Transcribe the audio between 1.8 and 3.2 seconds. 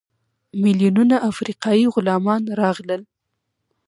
غلامان راغلل.